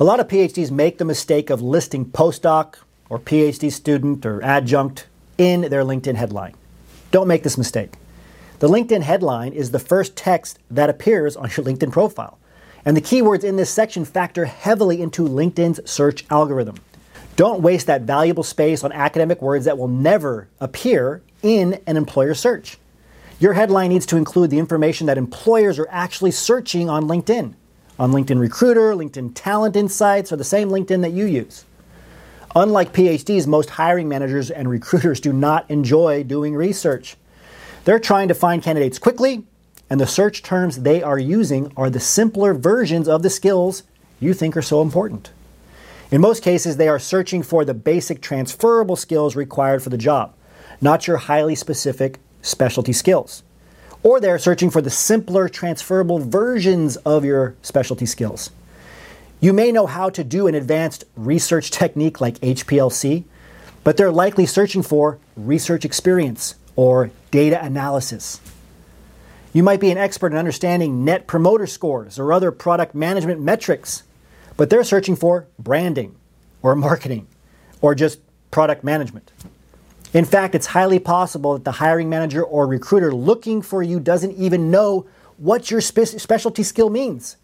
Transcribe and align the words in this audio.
A 0.00 0.02
lot 0.02 0.18
of 0.18 0.26
PhDs 0.26 0.72
make 0.72 0.98
the 0.98 1.04
mistake 1.04 1.50
of 1.50 1.62
listing 1.62 2.04
postdoc 2.04 2.78
or 3.08 3.20
PhD 3.20 3.70
student 3.70 4.26
or 4.26 4.42
adjunct 4.42 5.06
in 5.38 5.60
their 5.60 5.84
LinkedIn 5.84 6.16
headline. 6.16 6.54
Don't 7.12 7.28
make 7.28 7.44
this 7.44 7.56
mistake. 7.56 7.92
The 8.58 8.66
LinkedIn 8.66 9.02
headline 9.02 9.52
is 9.52 9.70
the 9.70 9.78
first 9.78 10.16
text 10.16 10.58
that 10.68 10.90
appears 10.90 11.36
on 11.36 11.44
your 11.44 11.64
LinkedIn 11.64 11.92
profile. 11.92 12.40
And 12.84 12.96
the 12.96 13.00
keywords 13.00 13.44
in 13.44 13.54
this 13.54 13.70
section 13.70 14.04
factor 14.04 14.46
heavily 14.46 15.00
into 15.00 15.22
LinkedIn's 15.22 15.88
search 15.88 16.24
algorithm. 16.28 16.74
Don't 17.36 17.62
waste 17.62 17.86
that 17.86 18.02
valuable 18.02 18.42
space 18.42 18.82
on 18.82 18.90
academic 18.90 19.40
words 19.40 19.64
that 19.64 19.78
will 19.78 19.86
never 19.86 20.48
appear 20.58 21.22
in 21.40 21.80
an 21.86 21.96
employer 21.96 22.34
search. 22.34 22.78
Your 23.38 23.52
headline 23.52 23.90
needs 23.90 24.06
to 24.06 24.16
include 24.16 24.50
the 24.50 24.58
information 24.58 25.06
that 25.06 25.18
employers 25.18 25.78
are 25.78 25.88
actually 25.88 26.32
searching 26.32 26.90
on 26.90 27.04
LinkedIn. 27.04 27.54
On 27.96 28.10
LinkedIn 28.10 28.40
Recruiter, 28.40 28.92
LinkedIn 28.92 29.32
Talent 29.34 29.76
Insights, 29.76 30.32
or 30.32 30.36
the 30.36 30.42
same 30.42 30.68
LinkedIn 30.68 31.02
that 31.02 31.12
you 31.12 31.26
use. 31.26 31.64
Unlike 32.56 32.92
PhDs, 32.92 33.46
most 33.46 33.70
hiring 33.70 34.08
managers 34.08 34.50
and 34.50 34.68
recruiters 34.68 35.20
do 35.20 35.32
not 35.32 35.70
enjoy 35.70 36.24
doing 36.24 36.54
research. 36.54 37.16
They're 37.84 38.00
trying 38.00 38.28
to 38.28 38.34
find 38.34 38.62
candidates 38.62 38.98
quickly, 38.98 39.44
and 39.88 40.00
the 40.00 40.08
search 40.08 40.42
terms 40.42 40.82
they 40.82 41.02
are 41.04 41.18
using 41.18 41.72
are 41.76 41.88
the 41.88 42.00
simpler 42.00 42.52
versions 42.52 43.06
of 43.06 43.22
the 43.22 43.30
skills 43.30 43.84
you 44.18 44.34
think 44.34 44.56
are 44.56 44.62
so 44.62 44.82
important. 44.82 45.30
In 46.10 46.20
most 46.20 46.42
cases, 46.42 46.76
they 46.76 46.88
are 46.88 46.98
searching 46.98 47.44
for 47.44 47.64
the 47.64 47.74
basic 47.74 48.20
transferable 48.20 48.96
skills 48.96 49.36
required 49.36 49.82
for 49.82 49.90
the 49.90 49.98
job, 49.98 50.34
not 50.80 51.06
your 51.06 51.18
highly 51.18 51.54
specific 51.54 52.18
specialty 52.42 52.92
skills. 52.92 53.44
Or 54.04 54.20
they're 54.20 54.38
searching 54.38 54.70
for 54.70 54.82
the 54.82 54.90
simpler 54.90 55.48
transferable 55.48 56.18
versions 56.18 56.96
of 56.98 57.24
your 57.24 57.56
specialty 57.62 58.06
skills. 58.06 58.50
You 59.40 59.52
may 59.52 59.72
know 59.72 59.86
how 59.86 60.10
to 60.10 60.22
do 60.22 60.46
an 60.46 60.54
advanced 60.54 61.04
research 61.16 61.70
technique 61.70 62.20
like 62.20 62.38
HPLC, 62.38 63.24
but 63.82 63.96
they're 63.96 64.12
likely 64.12 64.46
searching 64.46 64.82
for 64.82 65.18
research 65.36 65.84
experience 65.84 66.54
or 66.76 67.10
data 67.30 67.62
analysis. 67.64 68.40
You 69.54 69.62
might 69.62 69.80
be 69.80 69.90
an 69.90 69.98
expert 69.98 70.32
in 70.32 70.38
understanding 70.38 71.04
net 71.04 71.26
promoter 71.26 71.66
scores 71.66 72.18
or 72.18 72.32
other 72.32 72.50
product 72.50 72.94
management 72.94 73.40
metrics, 73.40 74.02
but 74.56 74.68
they're 74.68 74.84
searching 74.84 75.16
for 75.16 75.46
branding 75.58 76.14
or 76.60 76.74
marketing 76.74 77.26
or 77.80 77.94
just 77.94 78.20
product 78.50 78.84
management. 78.84 79.30
In 80.14 80.24
fact, 80.24 80.54
it's 80.54 80.66
highly 80.66 81.00
possible 81.00 81.54
that 81.54 81.64
the 81.64 81.72
hiring 81.72 82.08
manager 82.08 82.44
or 82.44 82.68
recruiter 82.68 83.12
looking 83.12 83.60
for 83.60 83.82
you 83.82 83.98
doesn't 83.98 84.36
even 84.36 84.70
know 84.70 85.06
what 85.38 85.72
your 85.72 85.80
spe- 85.80 86.18
specialty 86.18 86.62
skill 86.62 86.88
means. 86.88 87.36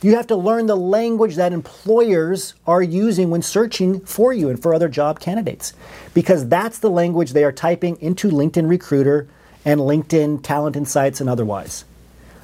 You 0.00 0.14
have 0.14 0.28
to 0.28 0.36
learn 0.36 0.66
the 0.66 0.76
language 0.76 1.34
that 1.34 1.52
employers 1.52 2.54
are 2.68 2.82
using 2.82 3.30
when 3.30 3.42
searching 3.42 3.98
for 4.00 4.32
you 4.32 4.48
and 4.48 4.62
for 4.62 4.72
other 4.72 4.88
job 4.88 5.18
candidates, 5.18 5.72
because 6.14 6.48
that's 6.48 6.78
the 6.78 6.88
language 6.88 7.32
they 7.32 7.42
are 7.42 7.50
typing 7.50 8.00
into 8.00 8.30
LinkedIn 8.30 8.68
Recruiter 8.68 9.26
and 9.64 9.80
LinkedIn 9.80 10.44
Talent 10.44 10.76
Insights 10.76 11.20
and 11.20 11.28
otherwise. 11.28 11.84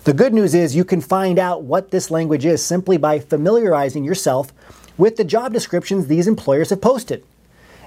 The 0.03 0.15
good 0.15 0.35
news 0.35 0.53
is 0.53 0.75
you 0.75 0.85
can 0.85 1.01
find 1.01 1.39
out 1.39 1.63
what 1.63 1.93
this 1.93 2.11
language 2.11 2.45
is 2.45 2.65
simply 2.65 2.97
by 2.97 3.21
familiarizing 3.21 4.03
yourself 4.03 4.53
with 4.99 5.17
the 5.17 5.25
job 5.25 5.53
descriptions 5.53 6.09
these 6.09 6.27
employers 6.27 6.71
have 6.71 6.81
posted. 6.81 7.23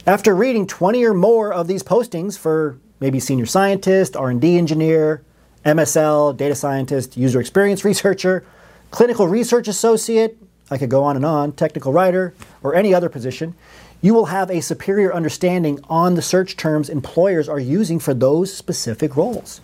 After 0.05 0.35
reading 0.35 0.67
20 0.67 1.05
or 1.05 1.13
more 1.13 1.53
of 1.53 1.67
these 1.69 1.81
postings 1.81 2.37
for 2.37 2.77
maybe 2.99 3.21
senior 3.21 3.45
scientist, 3.45 4.17
R&D 4.17 4.57
engineer, 4.57 5.23
MSL, 5.65 6.35
data 6.35 6.55
scientist, 6.55 7.15
user 7.15 7.39
experience 7.39 7.85
researcher, 7.85 8.43
clinical 8.91 9.29
research 9.29 9.69
associate, 9.69 10.37
I 10.69 10.77
could 10.77 10.89
go 10.89 11.05
on 11.05 11.15
and 11.15 11.25
on, 11.25 11.53
technical 11.53 11.93
writer, 11.93 12.33
or 12.61 12.75
any 12.75 12.93
other 12.93 13.07
position, 13.07 13.55
you 14.01 14.13
will 14.13 14.25
have 14.25 14.51
a 14.51 14.59
superior 14.59 15.13
understanding 15.13 15.79
on 15.85 16.15
the 16.15 16.21
search 16.21 16.57
terms 16.57 16.89
employers 16.89 17.47
are 17.47 17.57
using 17.57 17.97
for 17.97 18.13
those 18.13 18.53
specific 18.53 19.15
roles. 19.15 19.61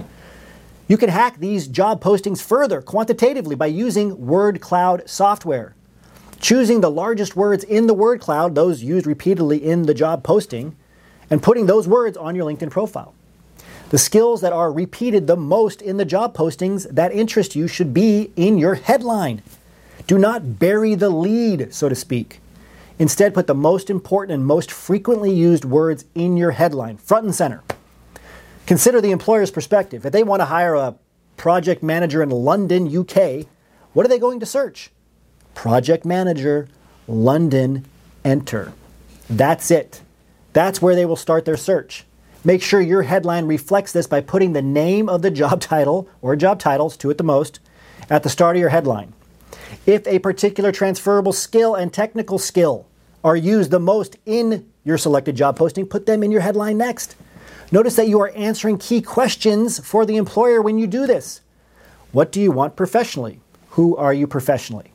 You 0.88 0.96
can 0.96 1.10
hack 1.10 1.40
these 1.40 1.68
job 1.68 2.02
postings 2.02 2.42
further 2.42 2.82
quantitatively 2.82 3.56
by 3.56 3.66
using 3.66 4.26
word 4.26 4.62
cloud 4.62 5.04
software. 5.06 5.76
Choosing 6.40 6.80
the 6.80 6.92
largest 6.92 7.36
words 7.36 7.66
in 7.66 7.88
the 7.88 7.94
word 7.94 8.22
cloud, 8.22 8.56
those 8.56 8.82
used 8.82 9.06
repeatedly 9.06 9.64
in 9.64 9.84
the 9.84 9.94
job 9.94 10.24
posting, 10.24 10.76
and 11.30 11.44
putting 11.44 11.66
those 11.66 11.88
words 11.88 12.16
on 12.16 12.36
your 12.36 12.50
LinkedIn 12.50 12.72
profile. 12.72 13.14
The 13.90 13.98
skills 13.98 14.42
that 14.42 14.54
are 14.54 14.72
repeated 14.72 15.28
the 15.28 15.36
most 15.36 15.82
in 15.82 15.98
the 15.98 16.06
job 16.06 16.36
postings 16.36 16.90
that 16.90 17.12
interest 17.12 17.56
you 17.56 17.68
should 17.68 17.94
be 17.94 18.32
in 18.36 18.58
your 18.58 18.76
headline. 18.76 19.42
Do 20.08 20.18
not 20.18 20.60
bury 20.60 20.96
the 20.96 21.10
lead, 21.10 21.74
so 21.74 21.90
to 21.90 21.96
speak. 21.96 22.40
Instead, 23.00 23.34
put 23.34 23.48
the 23.48 23.56
most 23.56 23.90
important 23.90 24.34
and 24.34 24.46
most 24.46 24.72
frequently 24.72 25.34
used 25.34 25.66
words 25.66 26.06
in 26.16 26.38
your 26.38 26.52
headline, 26.52 26.98
front 26.98 27.26
and 27.26 27.36
center. 27.36 27.64
Consider 28.66 29.02
the 29.02 29.12
employer's 29.12 29.52
perspective. 29.52 30.06
If 30.06 30.14
they 30.14 30.24
want 30.24 30.42
to 30.42 30.46
hire 30.46 30.76
a 30.76 30.96
project 31.36 31.82
manager 31.84 32.22
in 32.22 32.30
London, 32.30 32.96
UK, 32.96 33.48
what 33.94 34.06
are 34.06 34.10
they 34.10 34.20
going 34.20 34.40
to 34.40 34.46
search? 34.46 34.92
Project 35.60 36.06
manager, 36.06 36.70
London, 37.06 37.84
enter. 38.24 38.72
That's 39.30 39.70
it. 39.70 40.02
That's 40.54 40.82
where 40.82 40.96
they 40.96 41.06
will 41.06 41.18
start 41.18 41.44
their 41.44 41.58
search. 41.58 42.06
Make 42.46 42.62
sure 42.62 42.80
your 42.80 43.02
headline 43.02 43.46
reflects 43.46 43.92
this 43.92 44.08
by 44.08 44.22
putting 44.22 44.54
the 44.54 44.62
name 44.62 45.10
of 45.10 45.22
the 45.22 45.30
job 45.30 45.60
title 45.76 46.08
or 46.22 46.38
job 46.38 46.60
titles, 46.60 46.96
two 46.96 47.10
at 47.10 47.18
the 47.18 47.26
most, 47.26 47.60
at 48.10 48.24
the 48.24 48.30
start 48.30 48.56
of 48.56 48.62
your 48.62 48.70
headline. 48.70 49.12
If 49.86 50.08
a 50.08 50.20
particular 50.20 50.72
transferable 50.72 51.34
skill 51.34 51.76
and 51.76 51.92
technical 51.92 52.38
skill 52.38 52.88
are 53.22 53.36
used 53.36 53.70
the 53.70 53.82
most 53.82 54.16
in 54.26 54.66
your 54.86 54.98
selected 54.98 55.36
job 55.36 55.58
posting, 55.58 55.86
put 55.86 56.06
them 56.06 56.24
in 56.24 56.32
your 56.32 56.40
headline 56.40 56.78
next. 56.78 57.18
Notice 57.70 57.98
that 57.98 58.08
you 58.08 58.22
are 58.22 58.32
answering 58.34 58.78
key 58.78 59.02
questions 59.02 59.86
for 59.86 60.06
the 60.06 60.16
employer 60.16 60.62
when 60.62 60.80
you 60.80 60.88
do 60.88 61.06
this. 61.06 61.42
What 62.14 62.32
do 62.32 62.40
you 62.40 62.50
want 62.50 62.78
professionally? 62.78 63.42
Who 63.72 63.98
are 63.98 64.14
you 64.14 64.26
professionally? 64.26 64.94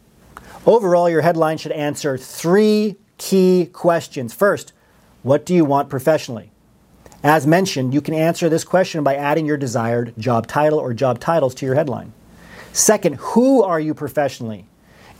Overall, 0.66 1.10
your 1.10 1.20
headline 1.20 1.58
should 1.58 1.72
answer 1.72 2.16
three 2.16 2.97
key 3.19 3.69
questions. 3.72 4.32
First, 4.32 4.72
what 5.22 5.44
do 5.44 5.54
you 5.54 5.64
want 5.64 5.91
professionally? 5.91 6.50
As 7.22 7.47
mentioned, 7.47 7.92
you 7.92 8.00
can 8.00 8.14
answer 8.14 8.48
this 8.48 8.64
question 8.64 9.04
by 9.04 9.14
adding 9.14 9.44
your 9.44 9.56
desired 9.56 10.14
job 10.19 10.47
title 10.47 10.78
or 10.78 10.94
job 10.94 11.20
titles 11.20 11.54
to 11.56 11.66
your 11.66 11.75
headline. 11.75 12.12
Second, 12.72 13.16
who 13.16 13.62
are 13.62 13.78
you 13.78 13.94
professionally? 13.94 14.66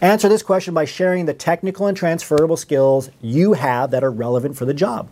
Answer 0.01 0.29
this 0.29 0.43
question 0.43 0.75
by 0.75 0.87
sharing 0.87 1.27
the 1.27 1.35
technical 1.35 1.87
and 1.87 1.97
transferable 1.97 2.57
skills 2.57 3.11
you 3.21 3.53
have 3.53 3.91
that 3.91 4.05
are 4.05 4.11
relevant 4.11 4.57
for 4.57 4.65
the 4.65 4.75
job. 4.75 5.09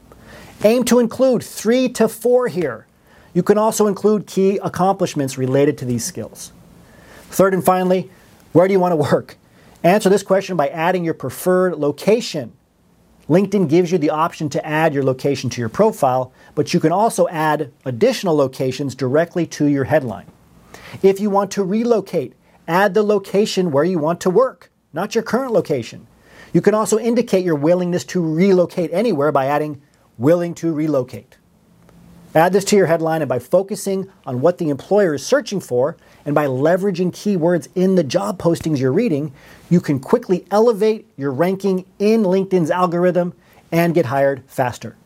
Aim 0.65 0.85
to 0.85 0.99
include 0.99 1.43
three 1.43 1.89
to 1.91 2.09
four 2.09 2.49
here. 2.49 2.87
You 3.35 3.43
can 3.43 3.59
also 3.59 3.87
include 3.87 4.27
key 4.27 4.59
accomplishments 4.63 5.39
related 5.39 5.79
to 5.79 5.85
these 5.85 6.05
skills. 6.05 6.53
Third 7.31 7.55
and 7.55 7.65
finally, 7.65 8.11
where 8.53 8.67
do 8.67 8.73
you 8.73 8.81
want 8.81 8.93
to 8.93 8.97
work? 8.97 9.37
Answer 9.85 10.09
this 10.09 10.23
question 10.23 10.57
by 10.57 10.69
adding 10.69 11.05
your 11.05 11.15
preferred 11.15 11.75
location. 11.77 12.53
LinkedIn 13.29 13.69
gives 13.69 13.91
you 13.91 13.99
the 13.99 14.11
option 14.11 14.49
to 14.51 14.65
add 14.65 14.95
your 14.95 15.03
location 15.03 15.51
to 15.51 15.61
your 15.61 15.69
profile, 15.69 16.33
but 16.55 16.73
you 16.73 16.79
can 16.79 16.93
also 16.93 17.27
add 17.29 17.73
additional 17.85 18.37
locations 18.37 18.95
directly 18.95 19.45
to 19.47 19.67
your 19.67 19.85
headline. 19.85 20.27
If 21.03 21.19
you 21.19 21.31
want 21.31 21.51
to 21.53 21.65
relocate, 21.65 22.35
add 22.69 22.95
the 22.95 23.03
location 23.03 23.73
where 23.73 23.85
you 23.85 23.99
want 23.99 24.21
to 24.21 24.31
work, 24.31 24.71
not 24.93 25.15
your 25.17 25.25
current 25.25 25.53
location. 25.53 26.07
You 26.53 26.61
can 26.61 26.75
also 26.75 26.99
indicate 26.99 27.45
your 27.45 27.57
willingness 27.57 28.05
to 28.07 28.21
relocate 28.21 28.91
anywhere 28.93 29.33
by 29.33 29.47
adding 29.47 29.83
willing 30.17 30.55
to 30.57 30.73
relocate. 30.73 31.39
Add 32.35 32.53
this 32.53 32.65
to 32.67 32.77
your 32.77 32.87
headline, 32.87 33.23
and 33.23 33.29
by 33.29 33.39
focusing 33.39 34.11
on 34.25 34.41
what 34.41 34.59
the 34.59 34.69
employer 34.69 35.15
is 35.15 35.27
searching 35.27 35.61
for 35.61 35.97
and 36.25 36.35
by 36.35 36.47
leveraging 36.47 37.13
keywords 37.13 37.69
in 37.75 37.95
the 37.95 38.05
job 38.05 38.39
postings 38.39 38.79
you're 38.79 38.93
reading, 38.93 39.33
you 39.71 39.81
can 39.81 39.99
quickly 39.99 40.47
elevate 40.51 41.07
your 41.17 41.33
ranking 41.33 41.85
in 41.99 42.23
LinkedIn's 42.23 42.71
algorithm 42.71 43.35
and 43.71 43.95
get 43.95 44.07
hired 44.07 44.43
faster. 44.47 44.97